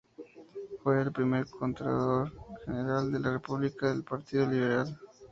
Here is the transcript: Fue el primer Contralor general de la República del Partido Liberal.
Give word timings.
Fue 0.81 0.99
el 0.99 1.11
primer 1.11 1.45
Contralor 1.45 2.33
general 2.65 3.11
de 3.11 3.19
la 3.19 3.29
República 3.33 3.87
del 3.89 4.03
Partido 4.03 4.47
Liberal. 4.49 4.97